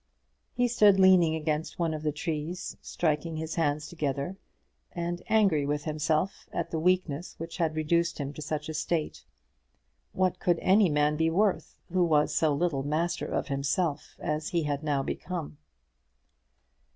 [0.55, 4.35] He stood leaning against one of the trees, striking his hands together,
[4.93, 9.23] and angry with himself at the weakness which had reduced him to such a state.
[10.11, 14.63] What could any man be worth who was so little master of himself as he
[14.63, 15.59] had now become?